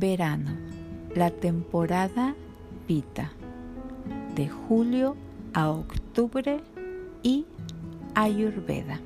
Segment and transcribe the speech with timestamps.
[0.00, 0.52] Verano,
[1.16, 2.36] la temporada
[2.86, 3.32] Pita,
[4.36, 5.16] de julio
[5.54, 6.60] a octubre
[7.24, 7.46] y
[8.14, 9.00] Ayurveda.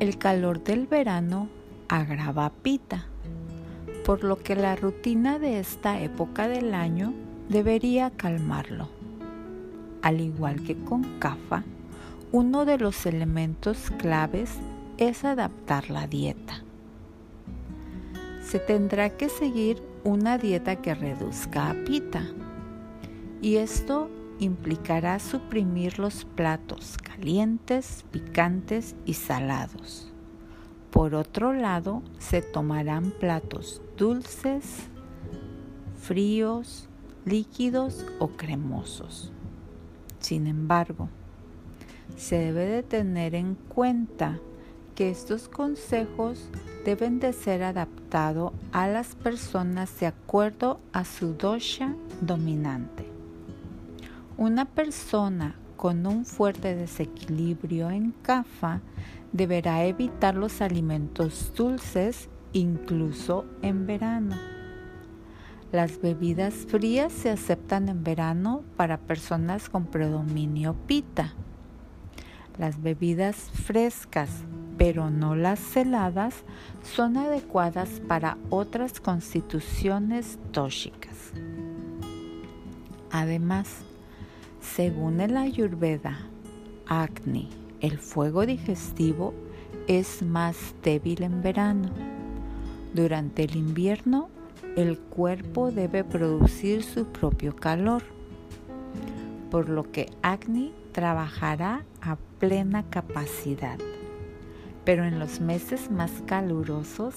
[0.00, 1.48] El calor del verano
[1.88, 3.06] agrava Pita,
[4.04, 7.14] por lo que la rutina de esta época del año
[7.48, 8.90] debería calmarlo.
[10.02, 11.62] Al igual que con Kafa,
[12.32, 14.50] uno de los elementos claves
[14.98, 16.64] es adaptar la dieta.
[18.42, 22.26] Se tendrá que seguir una dieta que reduzca a pita
[23.40, 30.12] y esto implicará suprimir los platos calientes, picantes y salados.
[30.90, 34.88] Por otro lado, se tomarán platos dulces,
[36.00, 36.88] fríos,
[37.24, 39.32] líquidos o cremosos.
[40.18, 41.08] Sin embargo,
[42.16, 44.38] se debe de tener en cuenta
[44.94, 46.48] que estos consejos
[46.84, 53.06] deben de ser adaptados a las personas de acuerdo a su dosha dominante.
[54.36, 58.80] Una persona con un fuerte desequilibrio en kafa
[59.32, 64.36] deberá evitar los alimentos dulces incluso en verano.
[65.72, 71.32] Las bebidas frías se aceptan en verano para personas con predominio pita.
[72.58, 74.44] Las bebidas frescas,
[74.84, 76.42] pero no las heladas,
[76.82, 81.30] son adecuadas para otras constituciones tóxicas.
[83.12, 83.68] Además,
[84.60, 86.18] según el Ayurveda,
[86.88, 87.48] Agni,
[87.80, 89.34] el fuego digestivo,
[89.86, 91.88] es más débil en verano.
[92.92, 94.30] Durante el invierno,
[94.76, 98.02] el cuerpo debe producir su propio calor,
[99.48, 103.78] por lo que Agni trabajará a plena capacidad.
[104.84, 107.14] Pero en los meses más calurosos,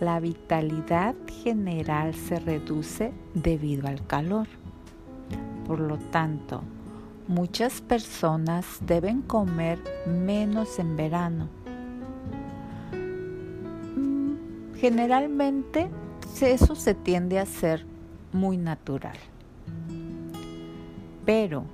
[0.00, 4.46] la vitalidad general se reduce debido al calor.
[5.66, 6.62] Por lo tanto,
[7.26, 11.48] muchas personas deben comer menos en verano.
[13.96, 15.88] Mm, generalmente
[16.40, 17.84] eso se tiende a ser
[18.32, 19.16] muy natural.
[21.24, 21.64] Pero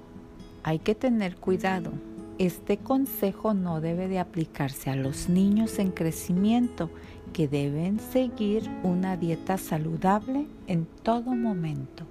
[0.62, 1.92] hay que tener cuidado.
[2.38, 6.90] Este consejo no debe de aplicarse a los niños en crecimiento
[7.32, 12.04] que deben seguir una dieta saludable en todo momento.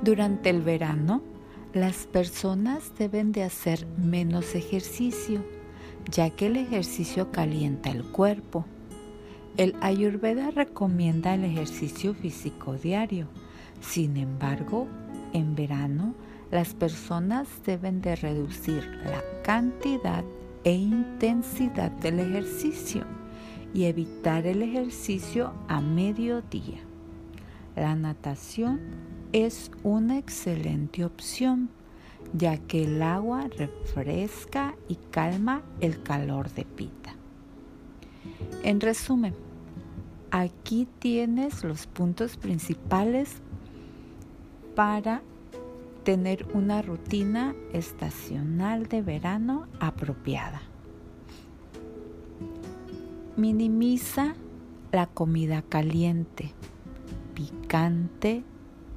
[0.00, 1.22] Durante el verano,
[1.72, 5.44] las personas deben de hacer menos ejercicio,
[6.08, 8.64] ya que el ejercicio calienta el cuerpo.
[9.56, 13.26] El Ayurveda recomienda el ejercicio físico diario.
[13.80, 14.86] Sin embargo,
[15.32, 16.14] en verano,
[16.50, 20.24] las personas deben de reducir la cantidad
[20.64, 23.04] e intensidad del ejercicio
[23.74, 26.80] y evitar el ejercicio a mediodía.
[27.74, 28.80] La natación
[29.32, 31.70] es una excelente opción
[32.32, 37.14] ya que el agua refresca y calma el calor de pita.
[38.62, 39.34] En resumen,
[40.30, 43.36] aquí tienes los puntos principales
[44.74, 45.22] para
[46.06, 50.62] tener una rutina estacional de verano apropiada.
[53.36, 54.36] Minimiza
[54.92, 56.52] la comida caliente,
[57.34, 58.44] picante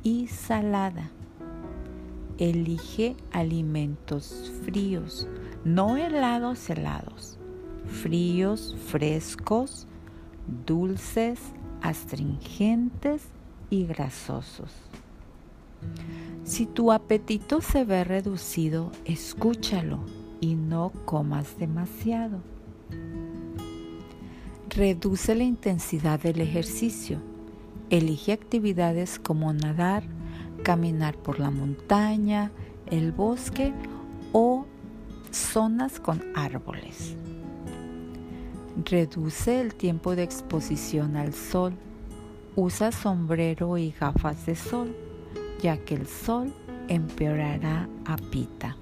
[0.03, 1.09] y salada.
[2.37, 5.27] Elige alimentos fríos,
[5.65, 7.39] no helados helados,
[7.87, 9.87] fríos, frescos,
[10.67, 11.39] dulces,
[11.81, 13.23] astringentes
[13.71, 14.75] y grasosos.
[16.49, 19.99] Si tu apetito se ve reducido, escúchalo
[20.41, 22.41] y no comas demasiado.
[24.67, 27.19] Reduce la intensidad del ejercicio.
[27.91, 30.01] Elige actividades como nadar,
[30.63, 32.51] caminar por la montaña,
[32.87, 33.71] el bosque
[34.31, 34.65] o
[35.29, 37.15] zonas con árboles.
[38.85, 41.75] Reduce el tiempo de exposición al sol.
[42.55, 44.95] Usa sombrero y gafas de sol
[45.61, 46.53] ya que el sol
[46.87, 48.75] empeorará a Pita.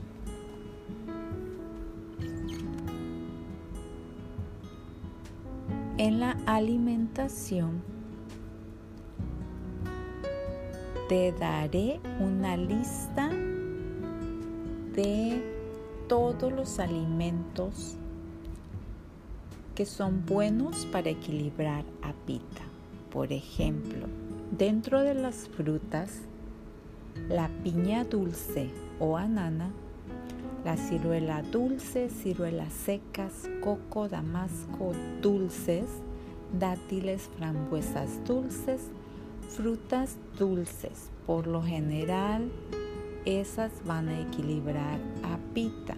[5.98, 7.82] En la alimentación
[11.10, 13.30] te daré una lista
[14.94, 15.42] de
[16.08, 17.96] todos los alimentos
[19.74, 22.64] que son buenos para equilibrar a pita.
[23.12, 24.08] Por ejemplo,
[24.52, 26.22] dentro de las frutas
[27.30, 28.70] la piña dulce
[29.00, 29.70] o anana,
[30.64, 35.86] la ciruela dulce, ciruelas secas, coco, damasco dulces,
[36.60, 38.82] dátiles, frambuesas dulces,
[39.50, 41.10] frutas dulces.
[41.26, 42.50] Por lo general,
[43.26, 45.96] esas van a equilibrar a pita.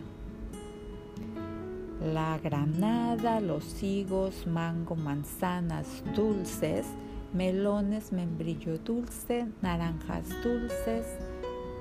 [2.13, 5.85] La granada, los higos, mango, manzanas
[6.15, 6.85] dulces,
[7.33, 11.05] melones, membrillo dulce, naranjas dulces,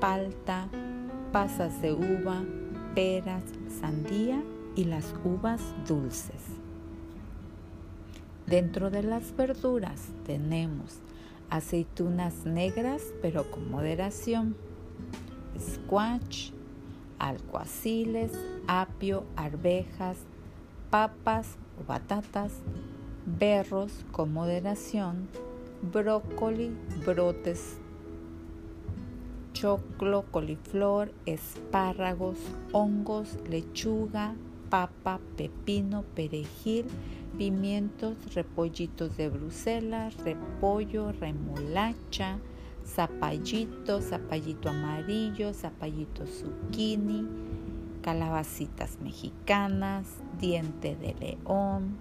[0.00, 0.68] palta,
[1.32, 2.42] pasas de uva,
[2.94, 3.44] peras,
[3.80, 4.42] sandía
[4.76, 6.42] y las uvas dulces.
[8.46, 11.00] Dentro de las verduras tenemos
[11.50, 14.56] aceitunas negras pero con moderación,
[15.58, 16.52] squash,
[17.18, 18.32] alcuaciles,
[18.66, 20.18] apio, arvejas,
[20.90, 22.52] papas o batatas,
[23.38, 25.28] berros con moderación,
[25.92, 26.70] brócoli,
[27.04, 27.78] brotes
[29.58, 32.38] choclo, coliflor, espárragos,
[32.72, 34.36] hongos, lechuga,
[34.70, 36.84] papa, pepino, perejil,
[37.36, 42.38] pimientos, repollitos de Bruselas, repollo, remolacha,
[42.86, 47.26] zapallito, zapallito amarillo, zapallito zucchini,
[48.00, 50.06] calabacitas mexicanas,
[50.38, 51.96] diente de león,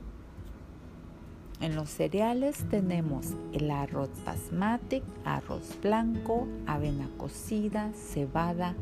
[1.59, 8.75] en los cereales tenemos el arroz basmati, arroz blanco, avena cocida, cebada,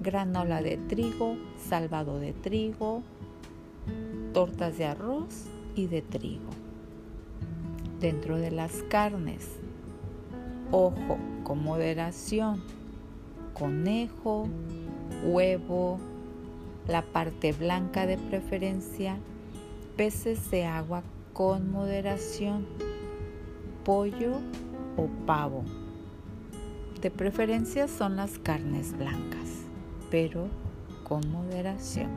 [0.00, 1.36] granola de trigo,
[1.68, 3.02] salvado de trigo,
[4.32, 5.44] tortas de arroz
[5.76, 6.50] y de trigo.
[8.00, 9.46] Dentro de las carnes,
[10.70, 12.62] ojo con moderación,
[13.52, 14.48] conejo,
[15.24, 15.98] huevo,
[16.88, 19.18] la parte blanca de preferencia,
[19.96, 21.02] peces de agua
[21.34, 22.64] con moderación,
[23.84, 24.36] pollo
[24.96, 25.64] o pavo.
[27.02, 29.66] De preferencia son las carnes blancas,
[30.12, 30.46] pero
[31.02, 32.08] con moderación.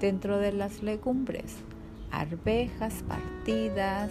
[0.00, 1.54] Dentro de las legumbres,
[2.10, 4.10] arvejas partidas,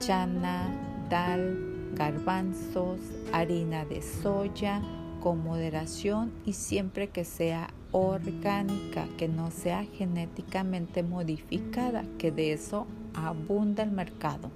[0.00, 0.66] chana,
[1.10, 3.00] dal, garbanzos,
[3.34, 4.80] harina de soya,
[5.20, 12.88] con moderación y siempre que sea orgánica, que no sea genéticamente modificada, que de eso
[13.14, 14.50] abunda el mercado.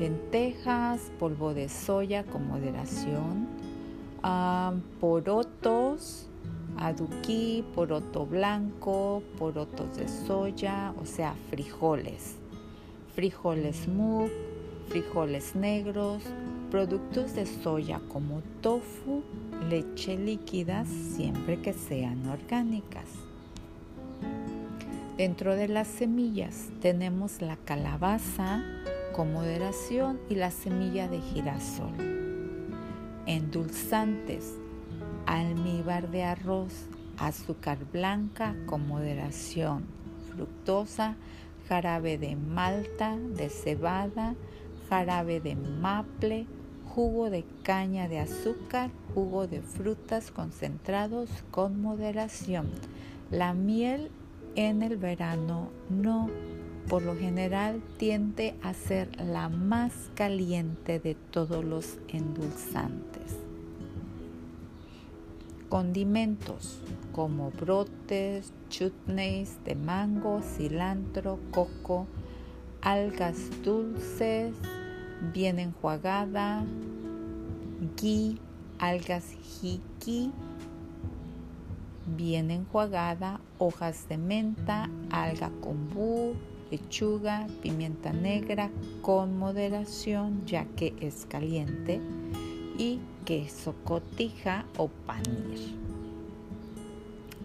[0.00, 3.46] Lentejas, polvo de soya con moderación,
[4.22, 6.26] ah, porotos,
[6.78, 12.36] aduquí, poroto blanco, porotos de soya, o sea, frijoles,
[13.14, 14.30] frijoles mug,
[14.88, 16.22] frijoles negros,
[16.70, 19.22] productos de soya como tofu,
[19.68, 23.08] leche líquida siempre que sean orgánicas.
[25.16, 28.62] Dentro de las semillas tenemos la calabaza
[29.14, 31.94] con moderación y la semilla de girasol.
[33.26, 34.54] Endulzantes,
[35.24, 36.86] almíbar de arroz,
[37.18, 39.84] azúcar blanca con moderación,
[40.30, 41.16] fructosa,
[41.68, 44.34] jarabe de malta, de cebada,
[44.88, 46.46] jarabe de maple,
[46.84, 52.68] jugo de caña de azúcar, jugo de frutas concentrados con moderación.
[53.30, 54.10] La miel
[54.54, 56.30] en el verano no,
[56.88, 63.36] por lo general tiende a ser la más caliente de todos los endulzantes.
[65.68, 66.80] Condimentos
[67.12, 72.06] como brotes, chutneys de mango, cilantro, coco,
[72.80, 74.54] algas dulces,
[75.32, 76.64] bien enjuagada,
[77.96, 78.38] ghee,
[78.78, 79.24] algas
[79.62, 80.32] hiki,
[82.16, 86.34] bien enjuagada, hojas de menta, alga kombu,
[86.70, 88.70] lechuga, pimienta negra
[89.02, 92.00] con moderación ya que es caliente
[92.78, 95.76] y queso cotija o panir.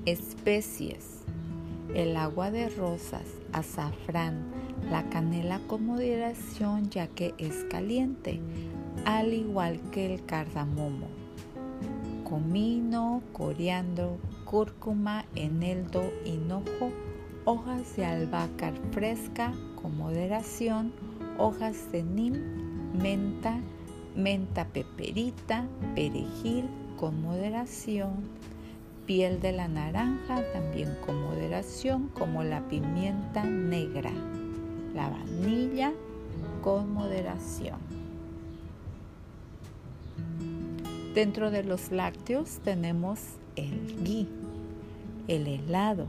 [0.06, 1.22] Especies.
[1.94, 4.46] El agua de rosas, azafrán,
[4.90, 8.40] la canela con moderación ya que es caliente,
[9.04, 11.08] al igual que el cardamomo.
[12.24, 16.92] Comino, coriandro, cúrcuma, eneldo, hinojo,
[17.44, 20.94] hojas de albahaca fresca con moderación,
[21.38, 22.34] hojas de nim,
[22.94, 23.60] menta,
[24.16, 28.12] menta peperita, perejil con moderación,
[29.12, 34.10] piel de la naranja también con moderación como la pimienta negra
[34.96, 35.92] la vanilla
[36.62, 37.80] con moderación.
[41.14, 43.20] Dentro de los lácteos tenemos
[43.58, 44.30] el ghee,
[45.28, 46.08] el helado,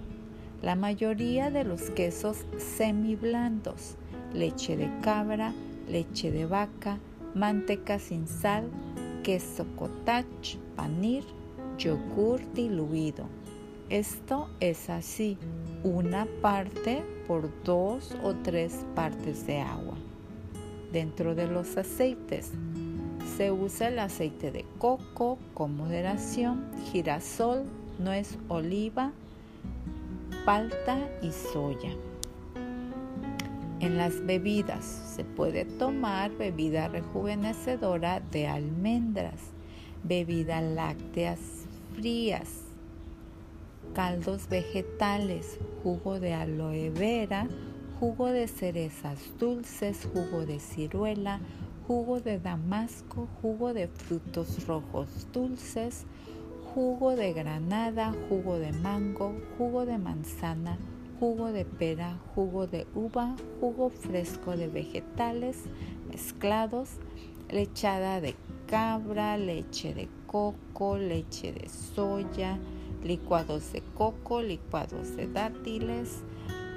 [0.63, 2.45] la mayoría de los quesos
[2.77, 3.97] semiblandos,
[4.33, 5.53] leche de cabra,
[5.89, 6.99] leche de vaca,
[7.35, 8.71] manteca sin sal,
[9.25, 11.25] queso cottage, panir,
[11.83, 13.25] yogur diluido,
[13.91, 15.37] Esto es así,
[15.83, 19.97] una parte por dos o tres partes de agua.
[20.93, 22.53] Dentro de los aceites
[23.37, 27.65] se usa el aceite de coco con moderación, girasol,
[27.99, 29.13] nuez oliva,
[30.47, 31.91] palta y soya.
[33.81, 39.41] En las bebidas se puede tomar bebida rejuvenecedora de almendras,
[40.05, 41.62] bebidas lácteas
[41.95, 42.63] frías,
[43.95, 47.49] caldos vegetales, jugo de aloe vera,
[48.01, 51.41] jugo de cerezas dulces, jugo de ciruela,
[51.87, 56.07] jugo de damasco, jugo de frutos rojos dulces,
[56.75, 60.79] jugo de granada, jugo de mango, jugo de manzana,
[61.21, 65.65] jugo de pera, jugo de uva, jugo fresco de vegetales
[66.09, 66.91] mezclados,
[67.51, 68.35] lechada de
[68.67, 72.59] cabra, leche de coco, leche de soya,
[73.05, 76.23] licuados de coco, licuados de dátiles,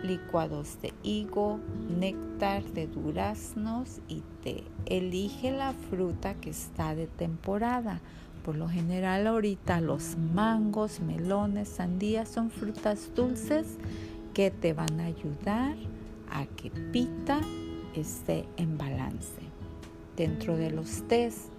[0.03, 1.59] licuados de higo,
[1.97, 4.63] néctar de duraznos y té.
[4.85, 8.01] Elige la fruta que está de temporada.
[8.43, 13.77] Por lo general ahorita los mangos, melones, sandías son frutas dulces
[14.33, 15.75] que te van a ayudar
[16.29, 17.39] a que pita
[17.95, 19.41] esté en balance.
[20.15, 21.49] Dentro de los tés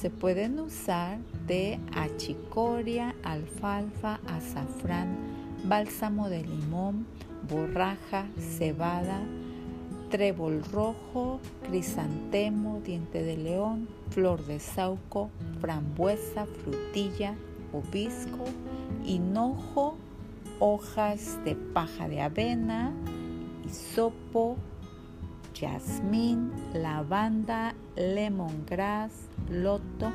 [0.00, 5.16] se pueden usar de achicoria, alfalfa, azafrán,
[5.64, 7.04] bálsamo de limón,
[7.48, 9.20] borraja, cebada,
[10.08, 17.34] trébol rojo, crisantemo, diente de león, flor de sauco, frambuesa, frutilla,
[17.72, 18.44] obisco,
[19.04, 19.96] hinojo,
[20.60, 22.92] hojas de paja de avena,
[23.66, 24.56] hisopo,
[25.60, 29.12] jazmín, lavanda, lemongrass,
[29.50, 30.10] loto,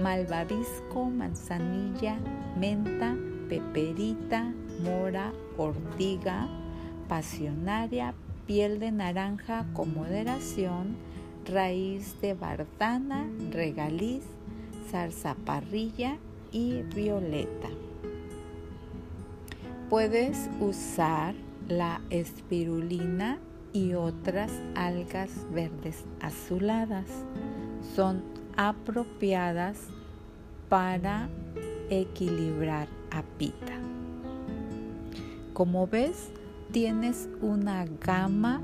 [0.00, 2.16] malvavisco, manzanilla,
[2.58, 3.16] menta,
[3.48, 6.48] peperita, mora, ortiga,
[7.08, 8.14] pasionaria,
[8.46, 10.96] piel de naranja con moderación,
[11.46, 14.22] raíz de bardana, regaliz,
[14.90, 16.18] zarzaparrilla
[16.52, 17.68] y violeta.
[19.90, 21.34] Puedes usar
[21.68, 23.38] la espirulina
[23.74, 27.04] y otras algas verdes azuladas.
[27.94, 28.22] Son
[28.56, 29.78] apropiadas
[30.70, 31.28] para
[31.90, 33.74] equilibrar a pita.
[35.52, 36.30] Como ves,
[36.72, 38.62] tienes una gama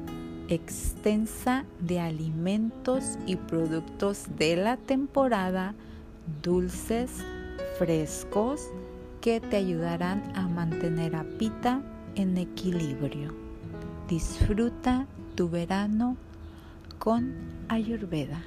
[0.49, 5.75] extensa de alimentos y productos de la temporada,
[6.43, 7.11] dulces,
[7.79, 8.69] frescos,
[9.21, 11.83] que te ayudarán a mantener a Pita
[12.15, 13.50] en equilibrio.
[14.11, 16.17] Disfruta tu verano
[16.99, 17.33] con
[17.69, 18.43] Ayurveda.